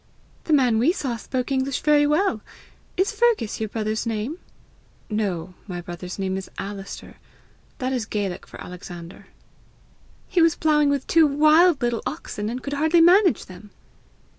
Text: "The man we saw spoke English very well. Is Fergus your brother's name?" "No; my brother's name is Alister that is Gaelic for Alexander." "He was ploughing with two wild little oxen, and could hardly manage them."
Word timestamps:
"The 0.45 0.53
man 0.53 0.79
we 0.79 0.91
saw 0.93 1.15
spoke 1.15 1.51
English 1.51 1.81
very 1.81 2.07
well. 2.07 2.41
Is 2.97 3.11
Fergus 3.11 3.59
your 3.59 3.69
brother's 3.69 4.07
name?" 4.07 4.39
"No; 5.11 5.53
my 5.67 5.79
brother's 5.79 6.17
name 6.17 6.37
is 6.37 6.49
Alister 6.57 7.17
that 7.77 7.93
is 7.93 8.07
Gaelic 8.07 8.47
for 8.47 8.59
Alexander." 8.59 9.27
"He 10.27 10.41
was 10.41 10.55
ploughing 10.55 10.89
with 10.89 11.05
two 11.05 11.27
wild 11.27 11.83
little 11.83 12.01
oxen, 12.07 12.49
and 12.49 12.63
could 12.63 12.73
hardly 12.73 12.99
manage 12.99 13.45
them." 13.45 13.69